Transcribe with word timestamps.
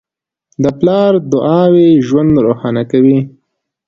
د 0.63 0.65
پلار 0.79 1.13
دعاوې 1.31 1.89
ژوند 2.07 2.31
روښانه 2.45 2.83
کوي. 2.91 3.19